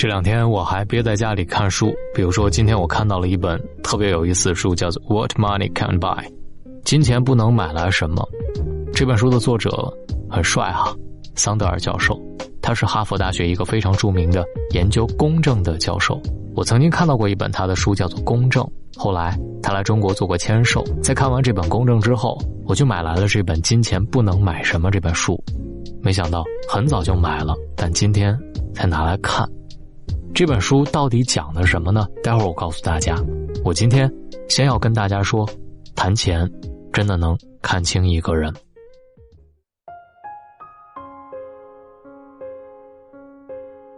[0.00, 6.24] 这两天我还憋在家里看书，比如说今天我看到了一本特别有意思的书，叫做《What Money Can Buy》，
[6.86, 8.26] 金钱不能买来什么。
[8.94, 9.92] 这本书的作者
[10.30, 10.96] 很帅哈，
[11.34, 12.18] 桑德尔教授，
[12.62, 16.18] 他是哈佛大学一个非常著名的研究公正的教授。
[16.56, 18.64] 我曾经看到过一本他的书，叫做《公正》，
[18.96, 20.82] 后来他来中国做过签售。
[21.02, 25.38] 在看完这本《公正》之后，我就买来了这本《金钱不能买什么》这本书。
[26.00, 28.34] 没想到很早就买了，但今天
[28.74, 29.46] 才拿来看。
[30.32, 32.06] 这本书到底讲的什么呢？
[32.22, 33.14] 待会儿我告诉大家。
[33.64, 34.10] 我今天
[34.48, 35.46] 先要跟大家说，
[35.94, 36.50] 谈钱
[36.92, 38.52] 真的能看清一个人。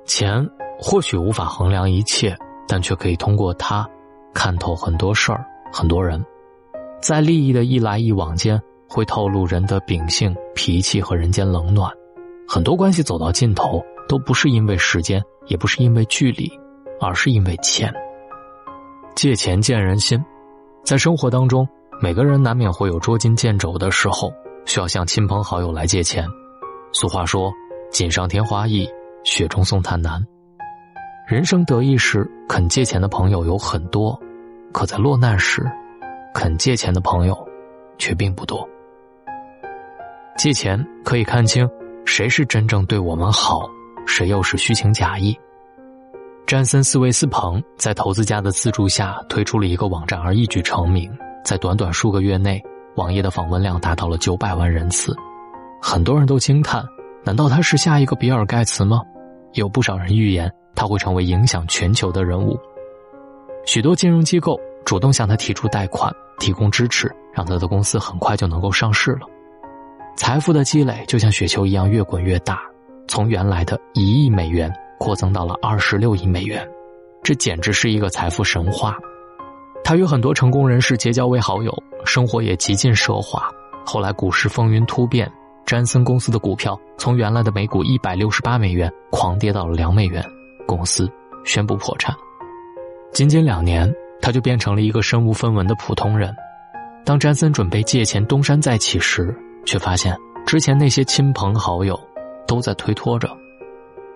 [0.05, 0.45] 钱
[0.80, 2.36] 或许无法衡量一切，
[2.66, 3.88] 但却可以通过它
[4.34, 6.24] 看透很多事儿、很多人。
[7.00, 11.92] 在利益的一来一往间，会透露人的秉性、脾气和人间冷暖。
[12.48, 13.80] 很多关系走到尽头。
[14.12, 16.46] 都不是因为时间，也不是因为距离，
[17.00, 17.91] 而是因为钱。
[19.14, 20.22] 借钱见人心，
[20.84, 21.66] 在生活当中，
[21.98, 24.30] 每个人难免会有捉襟见肘的时候，
[24.66, 26.27] 需要向亲朋好友来借钱。
[26.92, 27.50] 俗话说
[27.91, 28.86] ：“锦上添花易，
[29.24, 30.22] 雪中送炭难。”
[31.26, 34.20] 人生得意时肯借钱的朋友有很多，
[34.74, 35.62] 可在落难时，
[36.34, 37.48] 肯借钱的朋友
[37.97, 38.69] 却并不多。
[40.36, 41.66] 借钱可以看清
[42.04, 43.66] 谁是真正对我们好。
[44.06, 45.36] 谁又是虚情假意？
[46.47, 51.11] 詹森·斯维斯彭在投资家的资助下推出了一个网站，而一举成名。
[51.44, 52.62] 在短短数个月内，
[52.97, 55.17] 网页的访问量达到了九百万人次，
[55.81, 56.84] 很多人都惊叹：
[57.25, 59.00] 难道他是下一个比尔·盖茨吗？
[59.55, 62.59] 有不少人预言他会成为影响全球的人物。
[63.64, 69.27] 许多金融机构主动向他提出贷款，提供支持，让他的公司很快就能够上市了。
[70.16, 72.61] 财富的积累就像雪球一样，越滚越大。
[73.12, 76.66] 从原来的一亿美元扩增到了二十六亿美元，
[77.22, 78.97] 这简直是一个财富神话。
[79.84, 81.70] 他与很多成功人士结交为好友，
[82.06, 83.47] 生活也极尽奢华。
[83.84, 85.31] 后来股市风云突变，
[85.66, 90.25] 詹森公司的股票从原来的每股一百六十八美元狂跌到了两美元，
[90.66, 91.06] 公司
[91.44, 92.16] 宣布破产。
[93.12, 96.34] 仅仅两年，他就变成了一个身无分文的普通人。
[97.04, 100.16] 当詹森准备借钱东山再起时，却发现
[100.47, 102.00] 之前那些亲朋好友。
[102.47, 103.28] 都在推脱着，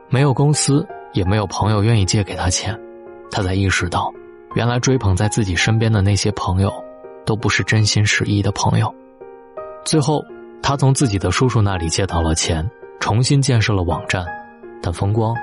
[0.09, 2.78] 没有公司，也没有朋友愿意借给他钱，
[3.31, 4.12] 他才意识到，
[4.54, 6.72] 原来追捧在自己身边的那些朋友，
[7.25, 8.94] 都不是真心实意的朋友。
[9.84, 10.22] 最后，
[10.62, 12.69] 他从自己的叔叔那里借到了钱，
[13.00, 14.26] 重新建设了网站，
[14.82, 15.34] 但风光，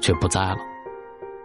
[0.00, 0.56] 却不在了。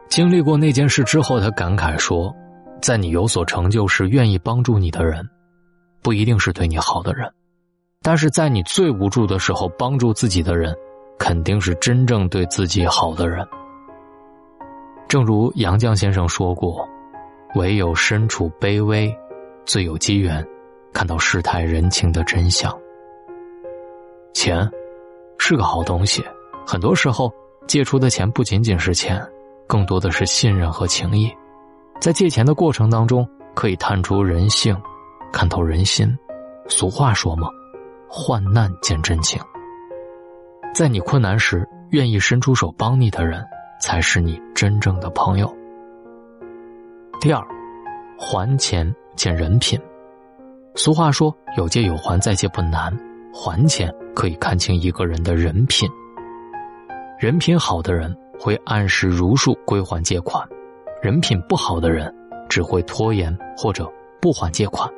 [0.09, 2.33] 经历过那件事之后，他感慨说，
[2.81, 5.27] 在你有所成就时，愿意帮助你的人，
[6.01, 7.29] 不一定是对你好的人。
[8.01, 10.73] 但是在你最无助的时候，帮助自己的人，
[11.19, 13.45] 肯定是真正对自己好的人。
[15.07, 16.87] 正如杨绛先生说过
[17.55, 19.13] ：“唯有身处卑微，
[19.65, 20.45] 最有机缘
[20.93, 22.73] 看到世态人情的真相。”
[24.33, 24.69] 钱
[25.37, 26.23] 是个好东西，
[26.65, 27.31] 很多时候
[27.67, 29.21] 借出的钱不仅仅是钱，
[29.65, 31.29] 更多的是信任和情谊。
[31.99, 34.75] 在借钱的过程当中，可以探出人性，
[35.33, 36.07] 看透人心。
[36.69, 37.49] 俗话说嘛。
[38.09, 39.39] 患难见真情，
[40.73, 43.45] 在你困难时愿意伸出手帮你的人，
[43.81, 45.53] 才是你真正的朋友。
[47.19, 47.45] 第二，
[48.17, 49.79] 还钱见人品。
[50.75, 52.97] 俗话说：“有借有还，再借不难。”
[53.33, 55.87] 还钱可以看清一个人的人品。
[57.19, 60.47] 人品好的人会按时如数归还借款，
[61.01, 62.11] 人品不好的人
[62.47, 63.91] 只会拖延或者
[64.21, 64.89] 不还借款。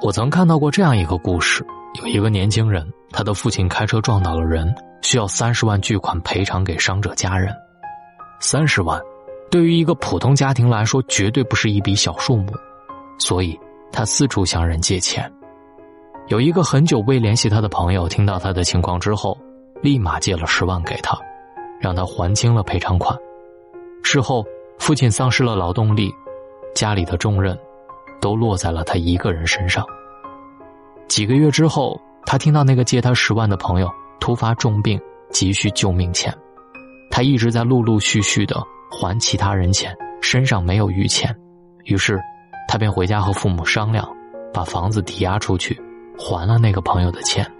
[0.00, 1.66] 我曾看到过这样一个故事。
[1.94, 4.72] 有一个年轻人，他的父亲开车撞倒了人，
[5.02, 7.52] 需要三十万巨款赔偿给伤者家人。
[8.40, 9.00] 三十万，
[9.50, 12.52] 对于一个普通家庭来说，绝对不是一笔小数目，
[13.18, 13.58] 所以
[13.90, 15.30] 他四处向人借钱。
[16.28, 19.36] 有一个很久未联系他的朋友，听到他的情况之后，
[19.82, 21.18] 立马借了十万给他，
[21.80, 23.18] 让他还清了赔偿款。
[24.04, 24.44] 事后，
[24.78, 26.12] 父亲丧失了劳动力，
[26.74, 27.58] 家里的重任
[28.20, 29.84] 都落在了他一个人身上。
[31.08, 33.90] 几个月之后，他听到那个借他十万的朋友
[34.20, 35.00] 突发重病，
[35.30, 36.32] 急需救命钱。
[37.10, 41.34] 他一直在陆陆续续的还其他人钱，身上没有余钱，
[41.84, 42.20] 于是
[42.68, 44.06] 他便回家和父母商量，
[44.52, 45.80] 把房子抵押出去，
[46.18, 47.50] 还了那个朋友的钱，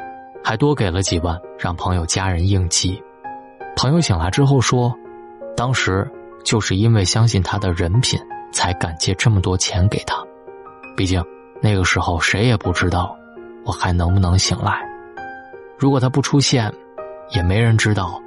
[0.45, 3.03] 还多给了几万让朋友家人应急。
[3.77, 4.95] 朋友醒来之后说，
[5.57, 6.07] 当时
[6.45, 8.21] 就是因为相信他的人品，
[8.53, 10.23] 才敢借这么多钱给他。
[10.97, 11.25] 毕竟
[11.63, 13.18] 那个时候谁也不知道。
[13.65, 14.81] 我还能不能醒来？
[15.79, 16.73] 如果他不出现，
[17.31, 18.21] 也没人知道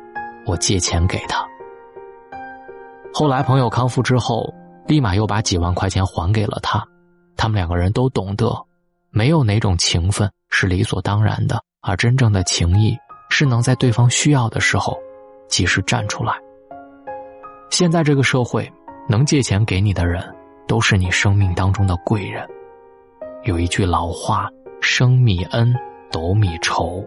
[0.45, 1.45] 我借钱给他。
[3.13, 4.53] 后来朋友康复之后，
[4.87, 6.81] 立马又把几万块钱还给了他。
[7.35, 8.55] 他们两个人都懂得，
[9.09, 12.95] 没有哪种情分是理所当然的，而真正的情谊
[13.29, 14.97] 是能在对方需要的时候
[15.47, 16.33] 及时站出来。
[17.69, 18.71] 现在这个社会，
[19.09, 20.23] 能借钱给你的人，
[20.67, 22.47] 都是你生命当中的贵人。
[23.43, 24.47] 有一句老话
[24.81, 25.73] ：“升米恩，
[26.11, 27.01] 斗米仇。”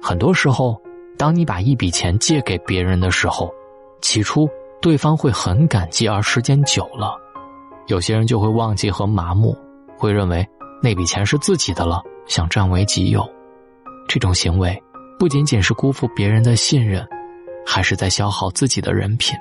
[0.00, 0.80] 很多时候，
[1.18, 3.52] 当你把一笔钱借给别人的时候，
[4.00, 4.48] 起初
[4.80, 7.16] 对方会很感激，而时间久了，
[7.86, 9.56] 有些人就会忘记和麻木，
[9.96, 10.44] 会认为
[10.82, 13.28] 那笔钱是自己的了，想占为己有。
[14.08, 14.82] 这种行为
[15.18, 17.06] 不仅仅是辜负别人的信任，
[17.64, 19.36] 还是在消耗自己的人品。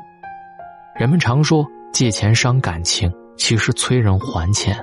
[0.95, 4.77] 人们常说借钱伤感情，其实催人还钱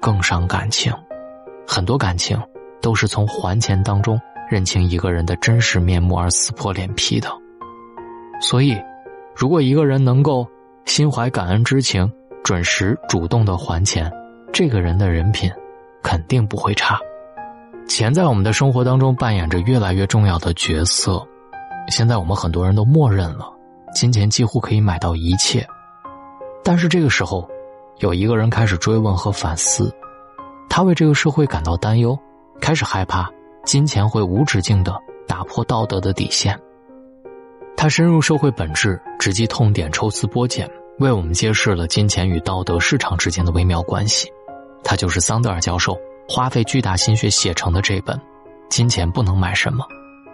[0.00, 0.92] 更伤感情。
[1.66, 2.40] 很多感情
[2.80, 4.20] 都是从还钱当中
[4.50, 7.28] 认清一个人的真实面目而撕破脸皮的。
[8.40, 8.76] 所以，
[9.34, 10.46] 如果一个人能够
[10.84, 12.10] 心怀感恩之情，
[12.42, 14.10] 准时主动的还钱，
[14.52, 15.50] 这个人的人品
[16.02, 16.98] 肯定不会差。
[17.88, 21.26] 钱在我们的生活当中扮演着越来越重要的角色。
[21.88, 23.50] 现在我们很多人都默认了。
[23.94, 25.64] 金钱几乎可以买到一切，
[26.64, 27.48] 但是这个时候，
[27.98, 29.94] 有一个人开始追问和反思，
[30.74, 32.18] 他为这个社会感到担忧，
[32.60, 33.30] 开始害怕
[33.64, 34.92] 金钱会无止境的
[35.24, 36.60] 打破道德的底线。
[37.76, 40.68] 他深入社会本质，直击痛点，抽丝剥茧，
[40.98, 44.28] 为我们揭示了金钱与道德市场之间的微妙关系。
[44.82, 45.96] 他就是桑德尔教授
[46.28, 48.16] 花费巨大心血写成的这本
[48.68, 49.84] 《金钱不能买什么》，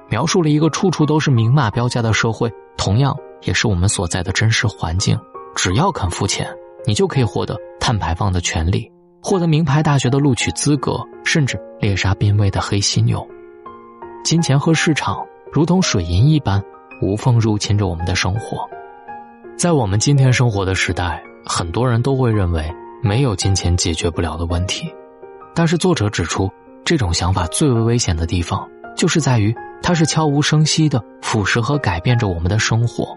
[0.09, 3.15] 描述了一个处处都是明码标价的社会，同样。
[3.43, 5.21] 也是我们所在的真实环境。
[5.55, 6.49] 只要肯付钱，
[6.87, 8.91] 你就可以获得碳排放的权利，
[9.23, 13.27] 获得名牌大学的录取资格，甚至猎杀濒危的黑犀牛。
[14.25, 16.63] 金钱和市场如同水银一般，
[17.03, 18.69] 无缝入侵着我们的生活。
[19.57, 22.71] 在我们今天生活的时代，很多人都会认为
[23.03, 24.93] 没有金钱解决不了的问题。
[25.55, 26.51] 但是作者指出，
[26.85, 28.67] 这种想法最为危险的地方，
[28.97, 33.15] 就是在于它是悄无声息的腐蚀和改变着我们的生活。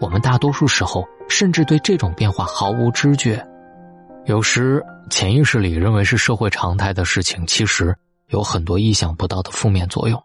[0.00, 3.44] 我们大多数时候甚至对这种变化毫无知觉，
[4.24, 7.96] 有时潜意识里认为是社会常态的事情，其实
[8.28, 10.22] 有很多意想不到的负面作用。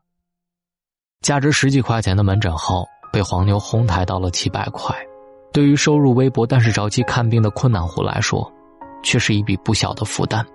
[1.22, 4.96] 价值十几块钱的门诊号被黄牛哄抬到了几百块，
[5.52, 8.52] 对于收入微薄但是着急看病的困难户来说，
[9.04, 10.46] 却是一笔不小的负担。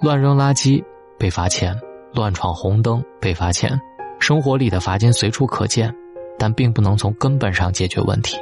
[0.00, 0.84] 乱扔垃圾
[1.18, 1.74] 被罚钱，
[2.12, 3.80] 乱闯红灯被罚钱，
[4.20, 5.94] 生活里的罚金随处可见。
[6.40, 8.38] 但并不能从根本上解决问题。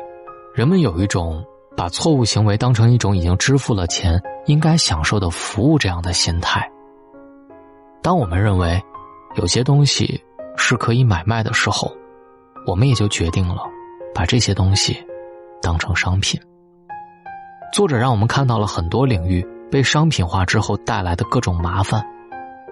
[0.55, 1.43] 人们有一种
[1.77, 6.69] 把错误行为当成一种已经支付了钱应该享受的服务这样的心态。
[8.03, 8.81] 当我们认为
[9.37, 10.21] 有些东西
[10.57, 11.93] 是可以买卖的时候，
[12.67, 13.63] 我们也就决定了
[14.15, 14.97] 把这些东西
[15.61, 16.41] 当成商品。
[17.73, 22.03] 作者让我们看到了很多领域被商品化之后带来的各种麻烦。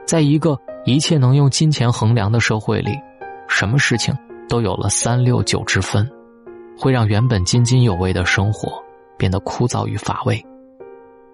[0.06, 2.98] 在一个一切能用金钱衡量的社会里，
[3.48, 4.14] 什么事情？
[4.48, 6.08] 都有了三六九之分，
[6.78, 8.83] 会让原本津津有味的生活
[9.16, 10.44] 变得枯燥与乏味。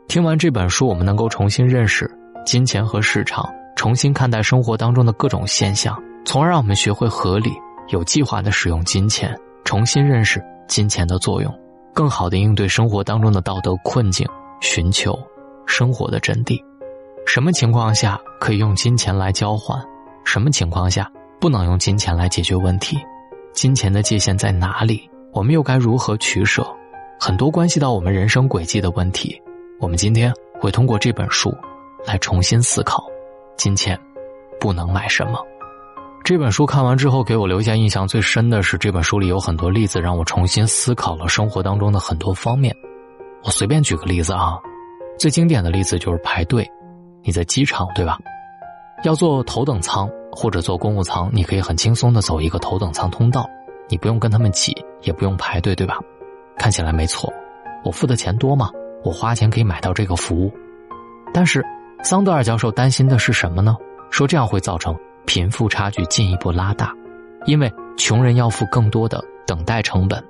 [0.09, 2.11] 听完这本书，我们能够重新认识
[2.44, 7.53] 金钱和市场，重新看待生活当中的各种现象，从而让我们学会合理、
[7.88, 11.53] 有计划的使用金钱，重新认识金钱的作用，
[11.94, 14.27] 更好的应对生活当中的道德困境，
[14.60, 15.19] 寻求
[15.67, 16.58] 生活的真谛。
[17.27, 19.81] 什么情况下可以用金钱来交换？
[20.25, 21.10] 什么情况下？
[21.41, 22.99] 不能用金钱来解决问题，
[23.55, 25.08] 金钱的界限在哪里？
[25.32, 26.67] 我们又该如何取舍？
[27.22, 29.39] 很多关系到我们人生轨迹的问题，
[29.79, 31.55] 我们今天会通过这本书
[32.06, 33.05] 来重新思考。
[33.58, 34.00] 金钱
[34.58, 35.39] 不能买什么？
[36.24, 42.74] 这本书看完之后，给我留下印象最深的是这本书里有很多例子，让我重新思考了生活当中的很多方面。
[43.44, 44.58] 我随便举个例子啊，
[45.19, 46.67] 最经典的例子就是排队，
[47.22, 48.17] 你在机场对吧？
[49.05, 50.10] 要坐头等舱。
[50.32, 53.44] 或者坐公务舱，你可以很轻松的走一个头等舱通道，
[53.89, 54.72] 你不用跟他们挤，
[55.03, 55.98] 也不用排队，对吧？
[56.60, 57.32] 看起来没错，
[57.82, 58.70] 我付的钱多吗？
[59.02, 60.52] 我花钱可以买到这个服务。
[61.32, 61.64] 但是，
[62.02, 63.74] 桑德尔教授担心的是什么呢？
[64.10, 66.94] 说这样会造成贫富差距进一步拉大，
[67.46, 70.22] 因为穷人要付更多的等待成本，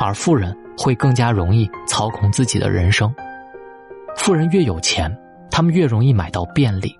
[0.00, 3.14] 而富人会更加容易操控自己的人生。
[4.16, 5.16] 富人越有钱，
[5.52, 6.92] 他们越容易买到便利。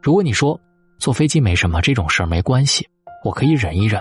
[0.00, 0.60] 如果你说，
[1.00, 2.88] 坐飞机没什么，这种事儿没关系，
[3.24, 4.00] 我可以忍一忍。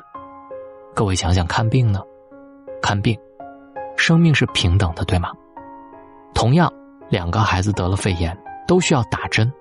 [0.94, 2.02] 各位想想看病呢？
[2.84, 3.18] 看病，
[3.98, 5.32] 生命是平等的，对吗？
[6.34, 6.72] 同样，
[7.10, 8.38] 两个孩子得了肺炎，
[8.68, 9.52] 都需要打针。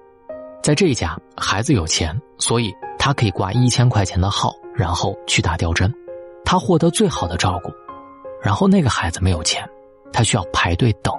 [0.63, 5.93] 在这一家，孩子有钱，所以他可以挂一千块钱的号，然后去打吊针，
[6.45, 7.71] 他获得最好的照顾。
[8.43, 9.67] 然后那个孩子没有钱，
[10.13, 11.15] 他需要排队等，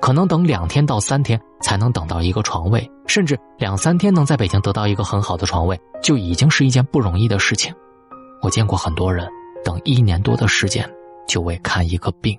[0.00, 7.74] 可能等两天到三天才能等到一个床位，甚至两三天能在北京得到一个很好的床位，就已经是一件不容易的事情。
[8.42, 9.28] 我见过很多人
[9.64, 10.88] 等一年多的时间
[11.26, 12.38] 就为看一个病，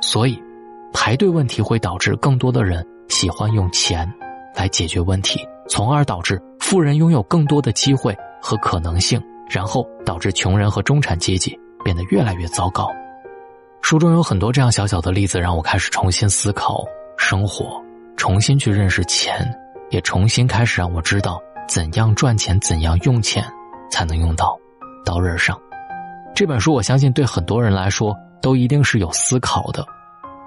[0.00, 0.42] 所以
[0.92, 4.10] 排队问题会导致更多的人喜欢用钱
[4.54, 12.90] 来解决问题，从而导致富人拥有更多的机会和可能性，然后导致穷人和中产阶级变得越来越糟糕。
[13.80, 16.84] 书中有很多这样小小的例子，让我开始重新思考
[17.16, 17.80] 生活，
[18.16, 19.48] 重新去认识钱，
[19.90, 23.44] 也重新开始让我知道怎样赚钱，怎样用钱
[23.90, 24.58] 才能用到
[25.04, 25.58] 刀刃上。
[26.34, 29.86] 这本书我相信对很多人来说都一定是有思考的。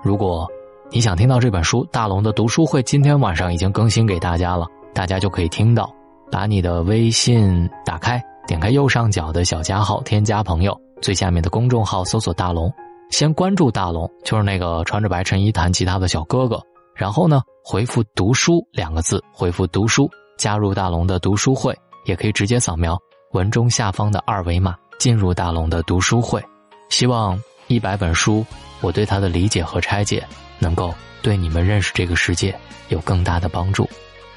[0.04, 0.48] 如果
[0.90, 5.90] 你想听到这本书，大龙的读书会今天晚上已经更新给大家了，大家就可以听到。
[6.32, 12.74] 把你的微信打开，点开右上角的小加号，添加朋友，最下面的公众号搜索大龙。
[13.10, 16.62] 先关注大龙，就是那个穿着白衬衣弹吉他的小哥哥。
[16.96, 22.98] 然后呢，回复“读书”两个字，回复“读书”，加入大龙的读书会，也可以直接扫描
[23.34, 26.42] 文中下方的二维码进入大龙的读书会。
[26.90, 27.38] 希望
[27.72, 28.46] 一百本书，
[28.82, 30.28] 我对它的理解和拆解，
[30.60, 32.54] 能够对你们认识这个世界
[32.90, 33.90] 有更大的帮助。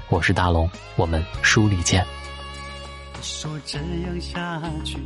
[0.09, 2.07] 我是大龙，我们书里见。
[3.23, 4.99] 说这样下去，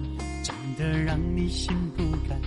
[0.42, 2.38] 真的让你心不甘。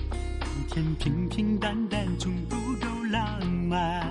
[0.70, 4.08] 天平平淡淡，总不够浪漫。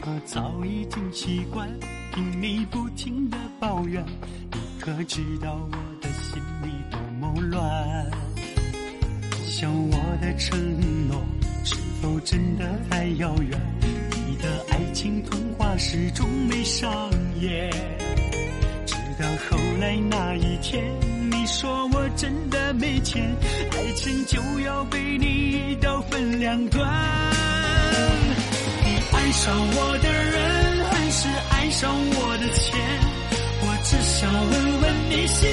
[0.00, 1.68] 我早已经习惯
[2.14, 4.02] 听你不停的抱怨，
[4.50, 6.70] 你可知道我的心里？
[9.62, 10.58] 想我的承
[11.06, 11.24] 诺
[11.62, 13.56] 是否真的太遥远？
[14.26, 17.08] 你的爱情童话始终没上
[17.40, 17.70] 演。
[18.84, 20.82] 直到后来那一天。
[21.30, 23.22] 你说我真的没钱，
[23.70, 26.84] 爱情就要被你一刀分两段。
[28.84, 32.80] 你爱上我的人，还是爱上我的钱？
[33.64, 35.48] 我只想问问你心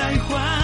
[0.00, 0.59] 量去代换？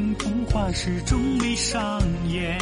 [0.00, 2.58] 情童话始终没上演。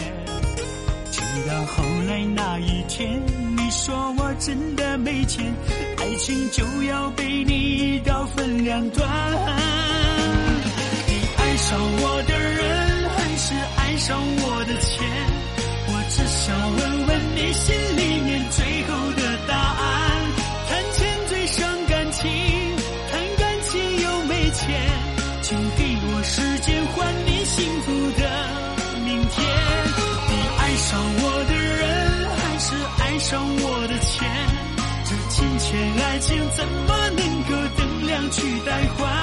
[1.13, 3.23] 直到后来那一天，
[3.57, 5.55] 你说我真的没钱，
[5.99, 9.09] 爱情就要被你一刀分两段。
[11.07, 15.07] 你爱上我的人，还是爱上我的钱？
[15.91, 19.23] 我只想问问你心里面最后的
[38.31, 39.18] 去代换？